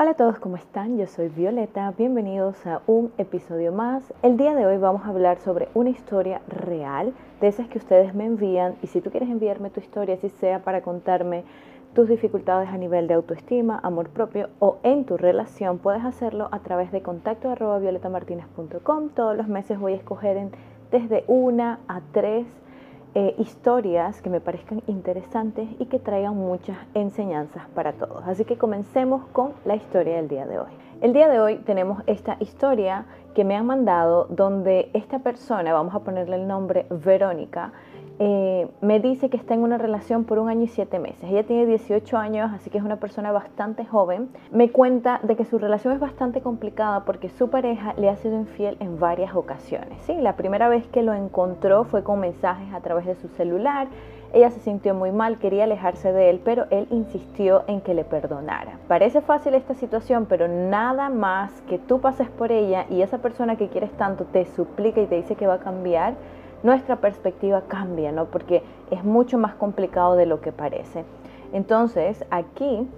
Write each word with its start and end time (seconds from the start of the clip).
Hola 0.00 0.12
a 0.12 0.14
todos, 0.14 0.38
¿cómo 0.38 0.54
están? 0.54 0.96
Yo 0.96 1.08
soy 1.08 1.28
Violeta, 1.28 1.92
bienvenidos 1.98 2.64
a 2.68 2.82
un 2.86 3.10
episodio 3.18 3.72
más. 3.72 4.14
El 4.22 4.36
día 4.36 4.54
de 4.54 4.64
hoy 4.64 4.76
vamos 4.76 5.04
a 5.04 5.08
hablar 5.08 5.40
sobre 5.40 5.68
una 5.74 5.90
historia 5.90 6.40
real, 6.46 7.12
de 7.40 7.48
esas 7.48 7.66
que 7.66 7.78
ustedes 7.78 8.14
me 8.14 8.24
envían 8.24 8.76
y 8.80 8.86
si 8.86 9.00
tú 9.00 9.10
quieres 9.10 9.28
enviarme 9.28 9.70
tu 9.70 9.80
historia, 9.80 10.16
si 10.16 10.28
sea 10.28 10.62
para 10.62 10.82
contarme 10.82 11.42
tus 11.94 12.08
dificultades 12.08 12.68
a 12.68 12.78
nivel 12.78 13.08
de 13.08 13.14
autoestima, 13.14 13.80
amor 13.82 14.10
propio 14.10 14.50
o 14.60 14.78
en 14.84 15.04
tu 15.04 15.16
relación, 15.16 15.78
puedes 15.78 16.04
hacerlo 16.04 16.46
a 16.52 16.60
través 16.60 16.92
de 16.92 17.02
contacto 17.02 17.50
arroba 17.50 17.80
violetamartinez.com. 17.80 19.08
Todos 19.08 19.36
los 19.36 19.48
meses 19.48 19.80
voy 19.80 19.94
a 19.94 19.96
escoger 19.96 20.48
desde 20.92 21.24
una 21.26 21.80
a 21.88 22.02
tres 22.12 22.46
eh, 23.14 23.34
historias 23.38 24.20
que 24.20 24.30
me 24.30 24.40
parezcan 24.40 24.82
interesantes 24.86 25.68
y 25.78 25.86
que 25.86 25.98
traigan 25.98 26.36
muchas 26.36 26.76
enseñanzas 26.94 27.62
para 27.74 27.92
todos. 27.94 28.22
Así 28.26 28.44
que 28.44 28.58
comencemos 28.58 29.24
con 29.32 29.52
la 29.64 29.76
historia 29.76 30.16
del 30.16 30.28
día 30.28 30.46
de 30.46 30.58
hoy. 30.58 30.70
El 31.00 31.12
día 31.12 31.28
de 31.28 31.40
hoy 31.40 31.56
tenemos 31.58 32.02
esta 32.06 32.36
historia 32.40 33.06
que 33.34 33.44
me 33.44 33.56
han 33.56 33.66
mandado 33.66 34.26
donde 34.30 34.90
esta 34.94 35.20
persona, 35.20 35.72
vamos 35.72 35.94
a 35.94 36.00
ponerle 36.00 36.36
el 36.36 36.48
nombre 36.48 36.86
Verónica, 36.90 37.72
eh, 38.20 38.68
me 38.80 38.98
dice 38.98 39.30
que 39.30 39.36
está 39.36 39.54
en 39.54 39.62
una 39.62 39.78
relación 39.78 40.24
por 40.24 40.38
un 40.38 40.48
año 40.48 40.64
y 40.64 40.68
siete 40.68 40.98
meses. 40.98 41.22
Ella 41.24 41.44
tiene 41.44 41.66
18 41.66 42.16
años, 42.16 42.50
así 42.52 42.68
que 42.68 42.78
es 42.78 42.84
una 42.84 42.96
persona 42.96 43.30
bastante 43.30 43.84
joven. 43.84 44.28
Me 44.50 44.70
cuenta 44.70 45.20
de 45.22 45.36
que 45.36 45.44
su 45.44 45.58
relación 45.58 45.94
es 45.94 46.00
bastante 46.00 46.40
complicada 46.40 47.04
porque 47.04 47.28
su 47.28 47.48
pareja 47.48 47.94
le 47.96 48.08
ha 48.08 48.16
sido 48.16 48.36
infiel 48.36 48.76
en 48.80 48.98
varias 48.98 49.34
ocasiones. 49.34 50.02
¿sí? 50.02 50.14
La 50.14 50.36
primera 50.36 50.68
vez 50.68 50.86
que 50.88 51.02
lo 51.02 51.14
encontró 51.14 51.84
fue 51.84 52.02
con 52.02 52.20
mensajes 52.20 52.72
a 52.74 52.80
través 52.80 53.06
de 53.06 53.14
su 53.14 53.28
celular. 53.28 53.88
Ella 54.32 54.50
se 54.50 54.60
sintió 54.60 54.94
muy 54.94 55.10
mal, 55.10 55.38
quería 55.38 55.64
alejarse 55.64 56.12
de 56.12 56.28
él, 56.28 56.40
pero 56.44 56.66
él 56.70 56.86
insistió 56.90 57.62
en 57.66 57.80
que 57.80 57.94
le 57.94 58.04
perdonara. 58.04 58.78
Parece 58.86 59.22
fácil 59.22 59.54
esta 59.54 59.74
situación, 59.74 60.26
pero 60.28 60.48
nada 60.48 61.08
más 61.08 61.62
que 61.62 61.78
tú 61.78 62.00
pases 62.00 62.28
por 62.28 62.52
ella 62.52 62.84
y 62.90 63.00
esa 63.00 63.18
persona 63.18 63.56
que 63.56 63.68
quieres 63.68 63.90
tanto 63.92 64.26
te 64.26 64.44
suplica 64.44 65.00
y 65.00 65.06
te 65.06 65.14
dice 65.14 65.34
que 65.34 65.46
va 65.46 65.54
a 65.54 65.60
cambiar 65.60 66.14
nuestra 66.62 66.96
perspectiva 66.96 67.62
cambia, 67.68 68.12
¿no? 68.12 68.26
Porque 68.26 68.62
es 68.90 69.04
mucho 69.04 69.38
más 69.38 69.54
complicado 69.54 70.16
de 70.16 70.26
lo 70.26 70.40
que 70.40 70.52
parece. 70.52 71.04
Entonces, 71.52 72.24
aquí 72.30 72.88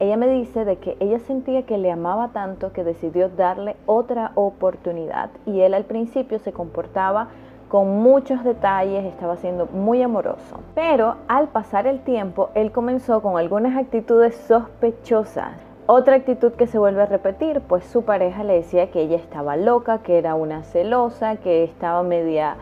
ella 0.00 0.16
me 0.16 0.28
dice 0.28 0.64
de 0.64 0.76
que 0.76 0.96
ella 0.98 1.18
sentía 1.18 1.64
que 1.64 1.76
le 1.76 1.92
amaba 1.92 2.28
tanto 2.28 2.72
que 2.72 2.84
decidió 2.84 3.28
darle 3.28 3.76
otra 3.84 4.32
oportunidad 4.34 5.30
y 5.44 5.60
él 5.60 5.74
al 5.74 5.84
principio 5.84 6.38
se 6.38 6.52
comportaba 6.52 7.28
con 7.68 8.00
muchos 8.02 8.42
detalles, 8.42 9.04
estaba 9.04 9.36
siendo 9.36 9.66
muy 9.66 10.02
amoroso. 10.02 10.58
Pero 10.74 11.16
al 11.28 11.48
pasar 11.48 11.86
el 11.86 12.00
tiempo, 12.00 12.48
él 12.54 12.72
comenzó 12.72 13.22
con 13.22 13.38
algunas 13.38 13.76
actitudes 13.76 14.34
sospechosas. 14.48 15.52
Otra 15.86 16.16
actitud 16.16 16.52
que 16.52 16.66
se 16.66 16.78
vuelve 16.78 17.02
a 17.02 17.06
repetir, 17.06 17.60
pues 17.60 17.84
su 17.84 18.02
pareja 18.02 18.42
le 18.42 18.54
decía 18.54 18.90
que 18.90 19.02
ella 19.02 19.16
estaba 19.16 19.56
loca, 19.56 19.98
que 19.98 20.18
era 20.18 20.34
una 20.34 20.62
celosa, 20.62 21.36
que 21.36 21.62
estaba 21.62 22.02
media 22.02 22.56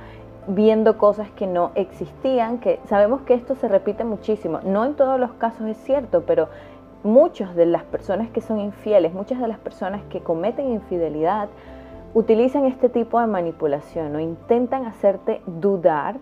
viendo 0.48 0.96
cosas 0.98 1.30
que 1.30 1.46
no 1.46 1.70
existían, 1.74 2.58
que 2.58 2.80
sabemos 2.86 3.20
que 3.22 3.34
esto 3.34 3.54
se 3.54 3.68
repite 3.68 4.04
muchísimo. 4.04 4.60
No 4.64 4.84
en 4.84 4.94
todos 4.94 5.20
los 5.20 5.32
casos 5.32 5.66
es 5.68 5.76
cierto, 5.78 6.24
pero 6.26 6.48
muchas 7.04 7.54
de 7.54 7.66
las 7.66 7.84
personas 7.84 8.30
que 8.30 8.40
son 8.40 8.58
infieles, 8.58 9.12
muchas 9.12 9.40
de 9.40 9.48
las 9.48 9.58
personas 9.58 10.02
que 10.10 10.20
cometen 10.20 10.72
infidelidad, 10.72 11.48
utilizan 12.14 12.64
este 12.64 12.88
tipo 12.88 13.20
de 13.20 13.26
manipulación 13.26 14.16
o 14.16 14.20
intentan 14.20 14.86
hacerte 14.86 15.42
dudar 15.46 16.16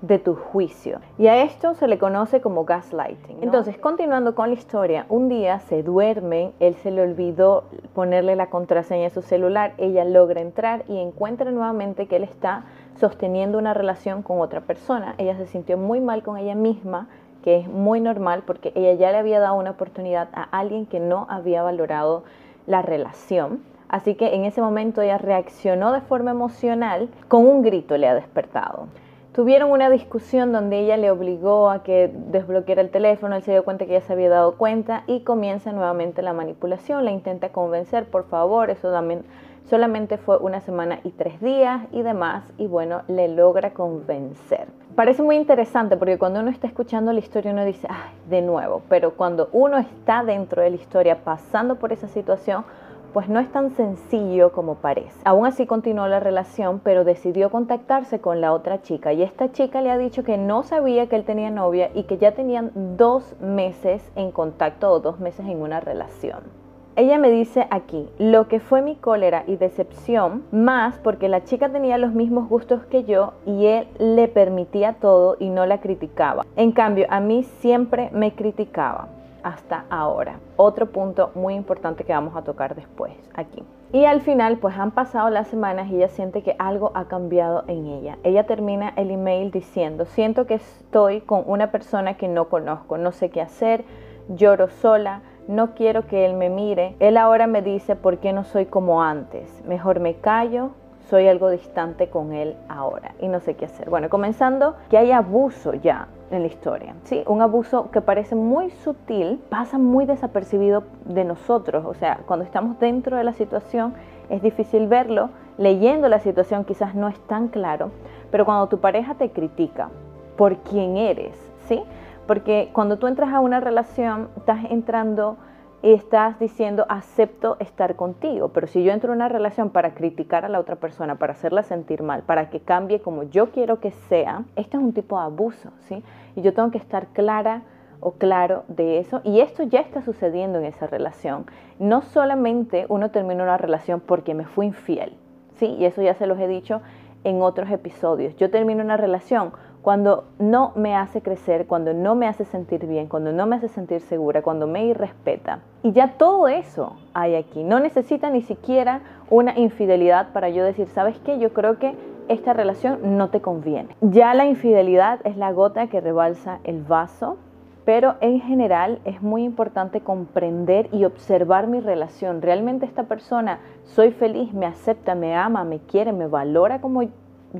de 0.00 0.18
tu 0.18 0.34
juicio. 0.34 1.00
Y 1.18 1.26
a 1.26 1.42
esto 1.42 1.74
se 1.74 1.88
le 1.88 1.98
conoce 1.98 2.40
como 2.40 2.64
gaslighting. 2.64 3.38
Entonces, 3.42 3.78
continuando 3.78 4.34
con 4.34 4.50
la 4.50 4.54
historia, 4.54 5.06
un 5.08 5.28
día 5.28 5.58
se 5.60 5.82
duermen, 5.82 6.52
él 6.60 6.76
se 6.76 6.90
le 6.90 7.02
olvidó 7.02 7.64
ponerle 7.94 8.36
la 8.36 8.48
contraseña 8.48 9.08
a 9.08 9.10
su 9.10 9.22
celular, 9.22 9.72
ella 9.78 10.04
logra 10.04 10.40
entrar 10.40 10.84
y 10.86 10.98
encuentra 10.98 11.50
nuevamente 11.50 12.06
que 12.06 12.16
él 12.16 12.24
está 12.24 12.64
sosteniendo 12.98 13.58
una 13.58 13.74
relación 13.74 14.22
con 14.22 14.40
otra 14.40 14.60
persona. 14.60 15.14
Ella 15.18 15.36
se 15.36 15.46
sintió 15.46 15.78
muy 15.78 16.00
mal 16.00 16.22
con 16.22 16.36
ella 16.36 16.54
misma, 16.54 17.08
que 17.42 17.58
es 17.58 17.68
muy 17.68 18.00
normal 18.00 18.42
porque 18.46 18.72
ella 18.74 18.94
ya 18.94 19.12
le 19.12 19.18
había 19.18 19.40
dado 19.40 19.56
una 19.56 19.70
oportunidad 19.70 20.28
a 20.32 20.42
alguien 20.42 20.86
que 20.86 21.00
no 21.00 21.26
había 21.30 21.62
valorado 21.62 22.24
la 22.66 22.82
relación. 22.82 23.60
Así 23.88 24.14
que 24.14 24.34
en 24.34 24.44
ese 24.44 24.60
momento 24.60 25.00
ella 25.00 25.18
reaccionó 25.18 25.92
de 25.92 26.00
forma 26.00 26.32
emocional, 26.32 27.08
con 27.28 27.46
un 27.46 27.62
grito 27.62 27.96
le 27.96 28.08
ha 28.08 28.14
despertado. 28.14 28.88
Tuvieron 29.32 29.70
una 29.70 29.90
discusión 29.90 30.50
donde 30.50 30.80
ella 30.80 30.96
le 30.96 31.10
obligó 31.10 31.68
a 31.68 31.82
que 31.82 32.10
desbloqueara 32.30 32.80
el 32.80 32.90
teléfono, 32.90 33.36
él 33.36 33.42
se 33.42 33.52
dio 33.52 33.64
cuenta 33.64 33.84
que 33.84 33.92
ya 33.92 34.00
se 34.00 34.14
había 34.14 34.30
dado 34.30 34.56
cuenta 34.56 35.04
y 35.06 35.20
comienza 35.20 35.72
nuevamente 35.72 36.22
la 36.22 36.32
manipulación, 36.32 37.04
la 37.04 37.10
intenta 37.10 37.50
convencer, 37.50 38.06
por 38.06 38.24
favor, 38.24 38.70
eso 38.70 38.90
también 38.90 39.24
solamente 39.68 40.16
fue 40.16 40.38
una 40.38 40.60
semana 40.60 41.00
y 41.04 41.10
tres 41.10 41.40
días 41.40 41.82
y 41.92 42.02
demás, 42.02 42.44
y 42.58 42.66
bueno, 42.66 43.02
le 43.08 43.28
logra 43.28 43.72
convencer. 43.74 44.68
Parece 44.94 45.22
muy 45.22 45.36
interesante 45.36 45.96
porque 45.96 46.18
cuando 46.18 46.40
uno 46.40 46.50
está 46.50 46.66
escuchando 46.66 47.12
la 47.12 47.18
historia 47.18 47.52
uno 47.52 47.64
dice, 47.64 47.86
de 48.30 48.42
nuevo, 48.42 48.82
pero 48.88 49.12
cuando 49.12 49.48
uno 49.52 49.78
está 49.78 50.24
dentro 50.24 50.62
de 50.62 50.70
la 50.70 50.76
historia 50.76 51.22
pasando 51.22 51.76
por 51.76 51.92
esa 51.92 52.08
situación, 52.08 52.64
pues 53.12 53.28
no 53.28 53.40
es 53.40 53.50
tan 53.50 53.70
sencillo 53.70 54.52
como 54.52 54.74
parece. 54.74 55.18
Aún 55.24 55.46
así 55.46 55.66
continuó 55.66 56.06
la 56.06 56.20
relación, 56.20 56.80
pero 56.84 57.04
decidió 57.04 57.50
contactarse 57.50 58.20
con 58.20 58.40
la 58.40 58.52
otra 58.52 58.82
chica 58.82 59.12
y 59.12 59.22
esta 59.22 59.52
chica 59.52 59.80
le 59.80 59.90
ha 59.90 59.98
dicho 59.98 60.22
que 60.22 60.36
no 60.36 60.62
sabía 60.62 61.08
que 61.08 61.16
él 61.16 61.24
tenía 61.24 61.50
novia 61.50 61.90
y 61.94 62.04
que 62.04 62.18
ya 62.18 62.32
tenían 62.32 62.72
dos 62.74 63.34
meses 63.40 64.02
en 64.16 64.32
contacto 64.32 64.90
o 64.90 65.00
dos 65.00 65.18
meses 65.18 65.46
en 65.46 65.62
una 65.62 65.80
relación. 65.80 66.65
Ella 66.98 67.18
me 67.18 67.30
dice 67.30 67.66
aquí, 67.70 68.08
lo 68.18 68.48
que 68.48 68.58
fue 68.58 68.80
mi 68.80 68.96
cólera 68.96 69.44
y 69.46 69.56
decepción, 69.56 70.44
más 70.50 70.96
porque 70.96 71.28
la 71.28 71.44
chica 71.44 71.68
tenía 71.68 71.98
los 71.98 72.14
mismos 72.14 72.48
gustos 72.48 72.86
que 72.86 73.04
yo 73.04 73.34
y 73.44 73.66
él 73.66 73.86
le 73.98 74.28
permitía 74.28 74.94
todo 74.94 75.36
y 75.38 75.50
no 75.50 75.66
la 75.66 75.82
criticaba. 75.82 76.46
En 76.56 76.72
cambio, 76.72 77.04
a 77.10 77.20
mí 77.20 77.42
siempre 77.42 78.08
me 78.14 78.32
criticaba 78.34 79.08
hasta 79.42 79.84
ahora. 79.90 80.40
Otro 80.56 80.86
punto 80.86 81.32
muy 81.34 81.52
importante 81.52 82.02
que 82.04 82.14
vamos 82.14 82.34
a 82.34 82.44
tocar 82.44 82.74
después 82.74 83.12
aquí. 83.34 83.62
Y 83.92 84.06
al 84.06 84.22
final, 84.22 84.56
pues 84.56 84.78
han 84.78 84.92
pasado 84.92 85.28
las 85.28 85.48
semanas 85.48 85.90
y 85.90 85.96
ella 85.96 86.08
siente 86.08 86.42
que 86.42 86.56
algo 86.58 86.92
ha 86.94 87.08
cambiado 87.08 87.64
en 87.68 87.88
ella. 87.88 88.16
Ella 88.24 88.46
termina 88.46 88.94
el 88.96 89.10
email 89.10 89.50
diciendo, 89.50 90.06
siento 90.06 90.46
que 90.46 90.54
estoy 90.54 91.20
con 91.20 91.42
una 91.46 91.70
persona 91.70 92.16
que 92.16 92.26
no 92.26 92.48
conozco, 92.48 92.96
no 92.96 93.12
sé 93.12 93.28
qué 93.28 93.42
hacer, 93.42 93.84
lloro 94.28 94.70
sola, 94.70 95.20
no 95.48 95.74
quiero 95.74 96.06
que 96.06 96.24
él 96.24 96.34
me 96.34 96.50
mire. 96.50 96.96
Él 97.00 97.16
ahora 97.16 97.46
me 97.46 97.62
dice 97.62 97.96
por 97.96 98.18
qué 98.18 98.32
no 98.32 98.44
soy 98.44 98.66
como 98.66 99.02
antes. 99.02 99.62
Mejor 99.66 100.00
me 100.00 100.14
callo, 100.14 100.70
soy 101.08 101.28
algo 101.28 101.50
distante 101.50 102.08
con 102.08 102.32
él 102.32 102.56
ahora 102.68 103.14
y 103.20 103.28
no 103.28 103.40
sé 103.40 103.54
qué 103.54 103.66
hacer. 103.66 103.88
Bueno, 103.90 104.08
comenzando 104.08 104.74
que 104.90 104.98
hay 104.98 105.12
abuso 105.12 105.74
ya 105.74 106.08
en 106.30 106.42
la 106.42 106.48
historia, 106.48 106.94
¿sí? 107.04 107.22
Un 107.26 107.40
abuso 107.40 107.90
que 107.92 108.00
parece 108.00 108.34
muy 108.34 108.70
sutil, 108.70 109.40
pasa 109.48 109.78
muy 109.78 110.06
desapercibido 110.06 110.82
de 111.04 111.24
nosotros, 111.24 111.84
o 111.86 111.94
sea, 111.94 112.18
cuando 112.26 112.44
estamos 112.44 112.80
dentro 112.80 113.16
de 113.16 113.22
la 113.22 113.32
situación 113.32 113.94
es 114.28 114.42
difícil 114.42 114.88
verlo, 114.88 115.30
leyendo 115.56 116.08
la 116.08 116.18
situación 116.18 116.64
quizás 116.64 116.96
no 116.96 117.06
es 117.06 117.18
tan 117.28 117.46
claro, 117.46 117.90
pero 118.32 118.44
cuando 118.44 118.66
tu 118.66 118.78
pareja 118.78 119.14
te 119.14 119.30
critica 119.30 119.88
por 120.36 120.56
quién 120.56 120.96
eres, 120.96 121.36
¿sí? 121.68 121.84
Porque 122.26 122.70
cuando 122.72 122.98
tú 122.98 123.06
entras 123.06 123.32
a 123.32 123.40
una 123.40 123.60
relación, 123.60 124.28
estás 124.36 124.64
entrando 124.70 125.36
y 125.82 125.92
estás 125.92 126.38
diciendo 126.38 126.86
acepto 126.88 127.56
estar 127.60 127.96
contigo, 127.96 128.48
pero 128.48 128.66
si 128.66 128.82
yo 128.82 128.92
entro 128.92 129.12
en 129.12 129.18
una 129.18 129.28
relación 129.28 129.70
para 129.70 129.94
criticar 129.94 130.44
a 130.44 130.48
la 130.48 130.58
otra 130.58 130.76
persona, 130.76 131.16
para 131.16 131.34
hacerla 131.34 131.62
sentir 131.62 132.02
mal, 132.02 132.22
para 132.22 132.50
que 132.50 132.60
cambie 132.60 133.00
como 133.00 133.24
yo 133.24 133.50
quiero 133.50 133.78
que 133.78 133.92
sea, 133.92 134.44
esto 134.56 134.78
es 134.78 134.82
un 134.82 134.92
tipo 134.92 135.18
de 135.18 135.26
abuso, 135.26 135.70
¿sí? 135.80 136.02
Y 136.34 136.42
yo 136.42 136.54
tengo 136.54 136.70
que 136.70 136.78
estar 136.78 137.08
clara 137.08 137.62
o 138.00 138.12
claro 138.12 138.64
de 138.68 138.98
eso 138.98 139.20
y 139.22 139.40
esto 139.40 139.62
ya 139.62 139.80
está 139.80 140.02
sucediendo 140.02 140.58
en 140.58 140.64
esa 140.64 140.86
relación. 140.86 141.46
No 141.78 142.02
solamente 142.02 142.86
uno 142.88 143.10
termina 143.10 143.42
una 143.44 143.58
relación 143.58 144.00
porque 144.00 144.34
me 144.34 144.44
fui 144.44 144.66
infiel, 144.66 145.14
¿sí? 145.56 145.66
Y 145.78 145.84
eso 145.84 146.02
ya 146.02 146.14
se 146.14 146.26
los 146.26 146.38
he 146.40 146.48
dicho 146.48 146.80
en 147.22 147.42
otros 147.42 147.70
episodios. 147.70 148.36
Yo 148.36 148.50
termino 148.50 148.82
una 148.82 148.96
relación 148.96 149.52
cuando 149.86 150.24
no 150.40 150.72
me 150.74 150.96
hace 150.96 151.22
crecer, 151.22 151.68
cuando 151.68 151.94
no 151.94 152.16
me 152.16 152.26
hace 152.26 152.44
sentir 152.44 152.88
bien, 152.88 153.06
cuando 153.06 153.30
no 153.30 153.46
me 153.46 153.54
hace 153.54 153.68
sentir 153.68 154.00
segura, 154.00 154.42
cuando 154.42 154.66
me 154.66 154.84
irrespeta. 154.84 155.60
Y 155.84 155.92
ya 155.92 156.14
todo 156.18 156.48
eso 156.48 156.96
hay 157.14 157.36
aquí. 157.36 157.62
No 157.62 157.78
necesita 157.78 158.28
ni 158.28 158.42
siquiera 158.42 159.02
una 159.30 159.56
infidelidad 159.56 160.32
para 160.32 160.48
yo 160.48 160.64
decir, 160.64 160.88
¿sabes 160.88 161.16
qué? 161.20 161.38
Yo 161.38 161.52
creo 161.52 161.78
que 161.78 161.94
esta 162.26 162.52
relación 162.52 163.16
no 163.16 163.30
te 163.30 163.40
conviene. 163.40 163.94
Ya 164.00 164.34
la 164.34 164.46
infidelidad 164.46 165.20
es 165.22 165.36
la 165.36 165.52
gota 165.52 165.86
que 165.86 166.00
rebalsa 166.00 166.58
el 166.64 166.82
vaso, 166.82 167.36
pero 167.84 168.16
en 168.20 168.40
general 168.40 168.98
es 169.04 169.22
muy 169.22 169.44
importante 169.44 170.00
comprender 170.00 170.88
y 170.90 171.04
observar 171.04 171.68
mi 171.68 171.78
relación. 171.78 172.42
¿Realmente 172.42 172.86
esta 172.86 173.04
persona 173.04 173.60
soy 173.84 174.10
feliz, 174.10 174.52
me 174.52 174.66
acepta, 174.66 175.14
me 175.14 175.36
ama, 175.36 175.62
me 175.62 175.78
quiere, 175.78 176.12
me 176.12 176.26
valora 176.26 176.80
como 176.80 177.04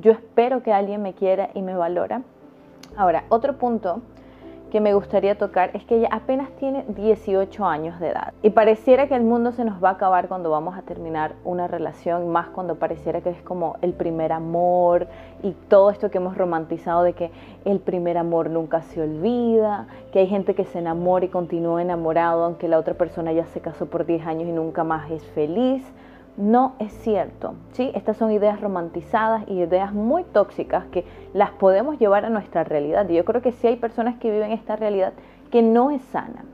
yo 0.00 0.12
espero 0.12 0.62
que 0.62 0.72
alguien 0.72 1.02
me 1.02 1.14
quiera 1.14 1.50
y 1.54 1.62
me 1.62 1.74
valora. 1.74 2.22
Ahora, 2.96 3.24
otro 3.28 3.58
punto 3.58 4.02
que 4.70 4.80
me 4.80 4.94
gustaría 4.94 5.38
tocar 5.38 5.70
es 5.74 5.84
que 5.84 5.96
ella 5.96 6.08
apenas 6.10 6.50
tiene 6.58 6.84
18 6.88 7.64
años 7.64 8.00
de 8.00 8.08
edad 8.08 8.34
y 8.42 8.50
pareciera 8.50 9.06
que 9.06 9.14
el 9.14 9.22
mundo 9.22 9.52
se 9.52 9.64
nos 9.64 9.82
va 9.82 9.90
a 9.90 9.92
acabar 9.92 10.26
cuando 10.26 10.50
vamos 10.50 10.76
a 10.76 10.82
terminar 10.82 11.36
una 11.44 11.68
relación, 11.68 12.28
más 12.30 12.48
cuando 12.48 12.74
pareciera 12.74 13.20
que 13.20 13.30
es 13.30 13.40
como 13.42 13.76
el 13.80 13.92
primer 13.92 14.32
amor 14.32 15.06
y 15.42 15.52
todo 15.68 15.90
esto 15.90 16.10
que 16.10 16.18
hemos 16.18 16.36
romantizado 16.36 17.04
de 17.04 17.12
que 17.12 17.30
el 17.64 17.78
primer 17.78 18.18
amor 18.18 18.50
nunca 18.50 18.82
se 18.82 19.00
olvida, 19.00 19.86
que 20.12 20.18
hay 20.18 20.26
gente 20.26 20.54
que 20.54 20.64
se 20.64 20.80
enamora 20.80 21.24
y 21.24 21.28
continúa 21.28 21.80
enamorado 21.80 22.44
aunque 22.44 22.66
la 22.66 22.78
otra 22.78 22.94
persona 22.94 23.32
ya 23.32 23.46
se 23.46 23.60
casó 23.60 23.86
por 23.86 24.04
10 24.04 24.26
años 24.26 24.48
y 24.48 24.52
nunca 24.52 24.82
más 24.82 25.10
es 25.12 25.24
feliz 25.28 25.84
no 26.36 26.74
es 26.78 26.92
cierto. 26.92 27.54
¿sí? 27.72 27.90
Estas 27.94 28.16
son 28.16 28.30
ideas 28.30 28.60
romantizadas 28.60 29.44
y 29.48 29.60
ideas 29.60 29.92
muy 29.92 30.24
tóxicas 30.24 30.84
que 30.86 31.04
las 31.32 31.50
podemos 31.50 31.98
llevar 31.98 32.24
a 32.24 32.30
nuestra 32.30 32.64
realidad. 32.64 33.08
Y 33.08 33.14
yo 33.14 33.24
creo 33.24 33.42
que 33.42 33.52
sí 33.52 33.66
hay 33.66 33.76
personas 33.76 34.16
que 34.18 34.30
viven 34.30 34.52
esta 34.52 34.76
realidad 34.76 35.12
que 35.50 35.62
no 35.62 35.90
es 35.90 36.02
sana. 36.02 36.44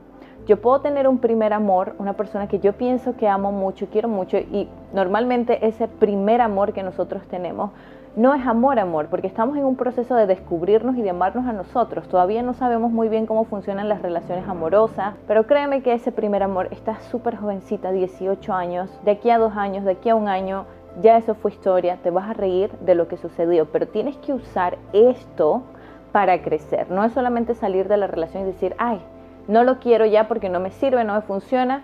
Yo 0.45 0.59
puedo 0.61 0.81
tener 0.81 1.07
un 1.07 1.19
primer 1.19 1.53
amor, 1.53 1.95
una 1.99 2.13
persona 2.13 2.49
que 2.49 2.59
yo 2.59 2.73
pienso 2.73 3.15
que 3.15 3.29
amo 3.29 3.53
mucho, 3.53 3.87
quiero 3.89 4.09
mucho, 4.09 4.37
y 4.37 4.67
normalmente 4.93 5.65
ese 5.65 5.87
primer 5.87 6.41
amor 6.41 6.73
que 6.73 6.83
nosotros 6.83 7.23
tenemos 7.29 7.71
no 8.15 8.35
es 8.35 8.45
amor, 8.45 8.77
amor, 8.77 9.07
porque 9.07 9.25
estamos 9.25 9.57
en 9.57 9.65
un 9.65 9.75
proceso 9.75 10.13
de 10.15 10.27
descubrirnos 10.27 10.95
y 10.97 11.01
de 11.01 11.09
amarnos 11.09 11.47
a 11.47 11.53
nosotros. 11.53 12.07
Todavía 12.07 12.43
no 12.43 12.53
sabemos 12.53 12.91
muy 12.91 13.09
bien 13.09 13.25
cómo 13.25 13.45
funcionan 13.45 13.89
las 13.89 14.03
relaciones 14.03 14.47
amorosas, 14.47 15.15
pero 15.27 15.47
créeme 15.47 15.81
que 15.81 15.93
ese 15.93 16.11
primer 16.11 16.43
amor 16.43 16.67
está 16.71 16.99
súper 16.99 17.37
jovencita, 17.37 17.91
18 17.91 18.53
años, 18.53 18.89
de 19.03 19.11
aquí 19.11 19.31
a 19.31 19.39
dos 19.39 19.57
años, 19.57 19.83
de 19.83 19.93
aquí 19.93 20.09
a 20.09 20.15
un 20.15 20.27
año, 20.27 20.65
ya 21.01 21.17
eso 21.17 21.33
fue 21.33 21.51
historia, 21.51 21.97
te 22.03 22.11
vas 22.11 22.29
a 22.29 22.33
reír 22.33 22.71
de 22.81 22.93
lo 22.93 23.07
que 23.07 23.17
sucedió, 23.17 23.65
pero 23.71 23.87
tienes 23.87 24.15
que 24.17 24.33
usar 24.33 24.77
esto 24.93 25.63
para 26.11 26.39
crecer. 26.43 26.91
No 26.91 27.03
es 27.03 27.13
solamente 27.13 27.55
salir 27.55 27.87
de 27.87 27.97
la 27.97 28.05
relación 28.05 28.43
y 28.43 28.45
decir, 28.45 28.75
ay, 28.77 29.01
no 29.47 29.63
lo 29.63 29.79
quiero 29.79 30.05
ya 30.05 30.27
porque 30.27 30.49
no 30.49 30.59
me 30.59 30.69
sirve, 30.69 31.03
no 31.03 31.15
me 31.15 31.21
funciona 31.21 31.83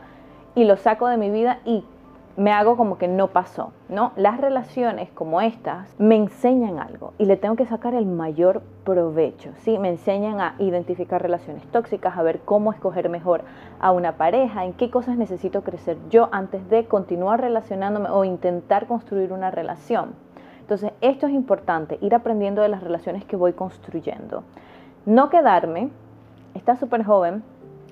y 0.54 0.66
lo 0.66 0.78
saco 0.78 1.08
de 1.08 1.18
mi 1.18 1.32
vida 1.32 1.60
y 1.66 1.84
me 2.40 2.54
hago 2.54 2.78
como 2.78 2.98
que 2.98 3.10
no 3.10 3.28
pasó, 3.28 3.74
¿no? 3.90 4.14
Las 4.16 4.40
relaciones 4.40 5.10
como 5.12 5.42
estas 5.42 5.94
me 6.00 6.16
enseñan 6.16 6.80
algo 6.80 7.12
y 7.18 7.26
le 7.26 7.36
tengo 7.36 7.58
que 7.58 7.66
sacar 7.66 7.94
el 7.94 8.06
mayor 8.06 8.62
provecho, 8.86 9.52
¿sí? 9.58 9.78
Me 9.78 9.90
enseñan 9.90 10.40
a 10.40 10.56
identificar 10.58 11.22
relaciones 11.22 11.68
tóxicas, 11.68 12.18
a 12.18 12.24
ver 12.24 12.40
cómo 12.40 12.72
escoger 12.72 13.10
mejor 13.10 13.44
a 13.82 13.92
una 13.92 14.14
pareja, 14.14 14.64
en 14.64 14.72
qué 14.72 14.90
cosas 14.90 15.18
necesito 15.18 15.64
crecer 15.64 15.98
yo 16.10 16.30
antes 16.32 16.70
de 16.70 16.86
continuar 16.86 17.42
relacionándome 17.42 18.10
o 18.10 18.24
intentar 18.24 18.88
construir 18.88 19.34
una 19.34 19.52
relación. 19.52 20.14
Entonces, 20.62 20.94
esto 21.02 21.28
es 21.28 21.34
importante, 21.34 21.98
ir 22.00 22.16
aprendiendo 22.16 22.62
de 22.62 22.70
las 22.70 22.82
relaciones 22.82 23.26
que 23.26 23.36
voy 23.36 23.52
construyendo. 23.52 24.44
No 25.06 25.30
quedarme, 25.30 25.90
estás 26.54 26.80
súper 26.80 27.04
joven, 27.04 27.44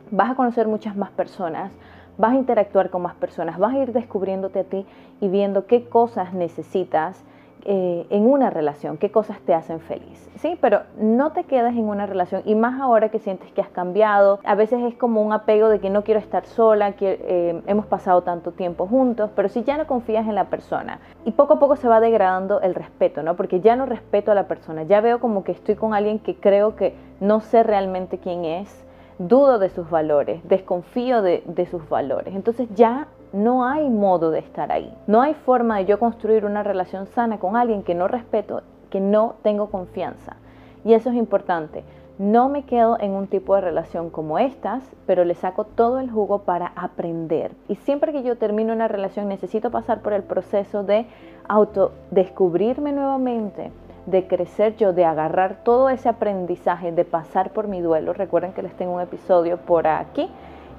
vas 0.09 0.31
a 0.31 0.35
conocer 0.35 0.69
muchas 0.69 0.95
más 0.95 1.11
personas, 1.11 1.73
vas 2.17 2.33
a 2.33 2.35
interactuar 2.35 2.89
con 2.89 3.01
más 3.01 3.15
personas, 3.15 3.57
vas 3.57 3.73
a 3.73 3.79
ir 3.79 3.93
descubriéndote 3.93 4.59
a 4.59 4.63
ti 4.63 4.85
y 5.21 5.27
viendo 5.27 5.65
qué 5.65 5.87
cosas 5.87 6.33
necesitas 6.33 7.23
eh, 7.69 8.05
en 8.11 8.25
una 8.29 8.49
relación, 8.49 8.97
qué 8.97 9.11
cosas 9.11 9.41
te 9.41 9.53
hacen 9.53 9.81
feliz, 9.81 10.29
¿sí? 10.37 10.57
Pero 10.61 10.83
no 10.97 11.33
te 11.33 11.43
quedes 11.43 11.73
en 11.73 11.89
una 11.89 12.05
relación 12.05 12.41
y 12.45 12.55
más 12.55 12.79
ahora 12.79 13.09
que 13.09 13.19
sientes 13.19 13.51
que 13.51 13.59
has 13.59 13.67
cambiado, 13.67 14.39
a 14.45 14.55
veces 14.55 14.81
es 14.83 14.95
como 14.95 15.21
un 15.21 15.33
apego 15.33 15.67
de 15.67 15.79
que 15.79 15.89
no 15.89 16.05
quiero 16.05 16.21
estar 16.21 16.45
sola, 16.45 16.93
que 16.93 17.19
eh, 17.21 17.61
hemos 17.65 17.85
pasado 17.85 18.21
tanto 18.21 18.53
tiempo 18.53 18.87
juntos, 18.87 19.31
pero 19.35 19.49
si 19.49 19.63
ya 19.63 19.77
no 19.77 19.85
confías 19.85 20.25
en 20.27 20.35
la 20.35 20.45
persona 20.45 21.01
y 21.25 21.31
poco 21.31 21.55
a 21.55 21.59
poco 21.59 21.75
se 21.75 21.89
va 21.89 21.99
degradando 21.99 22.61
el 22.61 22.73
respeto, 22.73 23.21
¿no? 23.21 23.35
Porque 23.35 23.59
ya 23.59 23.75
no 23.75 23.85
respeto 23.85 24.31
a 24.31 24.35
la 24.35 24.47
persona, 24.47 24.83
ya 24.83 25.01
veo 25.01 25.19
como 25.19 25.43
que 25.43 25.51
estoy 25.51 25.75
con 25.75 25.93
alguien 25.93 26.19
que 26.19 26.35
creo 26.35 26.77
que 26.77 26.95
no 27.19 27.41
sé 27.41 27.63
realmente 27.63 28.17
quién 28.17 28.45
es, 28.45 28.86
dudo 29.19 29.59
de 29.59 29.69
sus 29.69 29.89
valores, 29.89 30.41
desconfío 30.47 31.21
de, 31.21 31.67
sus 31.69 31.87
valores. 31.89 32.35
Entonces 32.35 32.67
ya 32.75 33.07
no 33.33 33.65
hay 33.65 33.89
modo 33.89 34.31
de 34.31 34.39
estar 34.39 34.71
ahí. 34.71 34.93
No 35.07 35.21
hay 35.21 35.33
forma 35.33 35.77
de 35.77 35.85
yo 35.85 35.99
construir 35.99 36.45
una 36.45 36.63
relación 36.63 37.07
sana 37.07 37.39
con 37.39 37.55
alguien 37.55 37.83
que 37.83 37.95
no 37.95 38.07
respeto, 38.07 38.61
que 38.89 38.99
no 38.99 39.35
tengo 39.43 39.69
confianza. 39.69 40.37
Y 40.85 40.93
eso 40.93 41.09
es 41.09 41.15
importante. 41.15 41.83
No 42.19 42.49
me 42.49 42.63
quedo 42.63 42.97
en 42.99 43.11
un 43.11 43.27
tipo 43.27 43.53
de 43.53 43.61
relación 43.61 44.09
como 44.09 44.39
estas, 44.39 44.83
pero 45.05 45.23
le 45.23 45.35
saco 45.35 45.65
todo 45.65 45.99
el 45.99 46.09
jugo 46.09 46.39
para 46.39 46.71
aprender. 46.75 47.51
Y 47.67 47.75
siempre 47.75 48.11
que 48.11 48.23
yo 48.23 48.37
termino 48.37 48.73
una 48.73 48.87
relación 48.87 49.27
necesito 49.27 49.69
pasar 49.69 50.01
por 50.01 50.13
el 50.13 50.23
proceso 50.23 50.83
de 50.83 51.05
autodescubrirme 51.47 52.91
nuevamente, 52.91 53.71
de 54.07 54.25
crecer 54.25 54.75
yo, 54.77 54.93
de 54.93 55.05
agarrar 55.05 55.57
todo 55.63 55.89
ese 55.89 56.09
aprendizaje, 56.09 56.91
de 56.91 57.05
pasar 57.05 57.51
por 57.51 57.67
mi 57.67 57.81
duelo. 57.81 58.13
Recuerden 58.13 58.53
que 58.53 58.63
les 58.63 58.73
tengo 58.73 58.93
un 58.93 59.01
episodio 59.01 59.57
por 59.57 59.85
aquí 59.85 60.31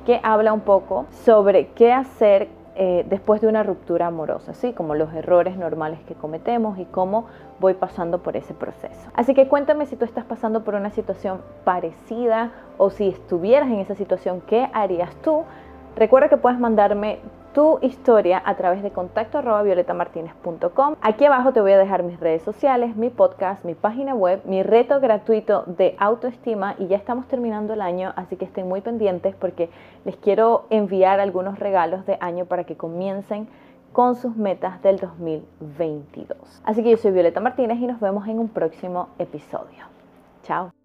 que 0.04 0.18
habla 0.22 0.52
un 0.54 0.60
poco 0.60 1.04
sobre 1.10 1.68
qué 1.68 1.92
hacer 1.92 2.48
eh, 2.74 3.04
después 3.08 3.40
de 3.40 3.48
una 3.48 3.62
ruptura 3.62 4.06
amorosa, 4.06 4.52
así 4.52 4.72
como 4.72 4.94
los 4.94 5.12
errores 5.12 5.56
normales 5.56 5.98
que 6.06 6.14
cometemos 6.14 6.78
y 6.78 6.86
cómo 6.86 7.26
voy 7.60 7.74
pasando 7.74 8.22
por 8.22 8.36
ese 8.36 8.54
proceso. 8.54 9.10
Así 9.14 9.34
que 9.34 9.48
cuéntame 9.48 9.84
si 9.84 9.96
tú 9.96 10.04
estás 10.04 10.24
pasando 10.24 10.64
por 10.64 10.74
una 10.74 10.90
situación 10.90 11.42
parecida 11.64 12.52
o 12.78 12.88
si 12.88 13.08
estuvieras 13.08 13.68
en 13.68 13.80
esa 13.80 13.96
situación, 13.96 14.40
¿qué 14.46 14.70
harías 14.72 15.14
tú? 15.16 15.42
Recuerda 15.96 16.28
que 16.28 16.36
puedes 16.36 16.58
mandarme 16.58 17.18
tu 17.58 17.80
historia 17.82 18.40
a 18.44 18.54
través 18.54 18.84
de 18.84 18.92
contacto 18.92 19.38
arroba 19.38 19.64
violetamartinez.com. 19.64 20.94
Aquí 21.00 21.24
abajo 21.24 21.52
te 21.52 21.60
voy 21.60 21.72
a 21.72 21.78
dejar 21.78 22.04
mis 22.04 22.20
redes 22.20 22.42
sociales, 22.42 22.94
mi 22.94 23.10
podcast, 23.10 23.64
mi 23.64 23.74
página 23.74 24.14
web, 24.14 24.40
mi 24.44 24.62
reto 24.62 25.00
gratuito 25.00 25.64
de 25.66 25.96
autoestima 25.98 26.76
y 26.78 26.86
ya 26.86 26.96
estamos 26.96 27.26
terminando 27.26 27.74
el 27.74 27.80
año, 27.80 28.12
así 28.14 28.36
que 28.36 28.44
estén 28.44 28.68
muy 28.68 28.80
pendientes 28.80 29.34
porque 29.34 29.70
les 30.04 30.14
quiero 30.14 30.66
enviar 30.70 31.18
algunos 31.18 31.58
regalos 31.58 32.06
de 32.06 32.16
año 32.20 32.44
para 32.44 32.62
que 32.62 32.76
comiencen 32.76 33.48
con 33.92 34.14
sus 34.14 34.36
metas 34.36 34.80
del 34.82 35.00
2022. 35.00 36.62
Así 36.62 36.84
que 36.84 36.92
yo 36.92 36.96
soy 36.96 37.10
Violeta 37.10 37.40
Martínez 37.40 37.80
y 37.80 37.88
nos 37.88 37.98
vemos 37.98 38.28
en 38.28 38.38
un 38.38 38.50
próximo 38.50 39.08
episodio. 39.18 39.82
Chao. 40.44 40.77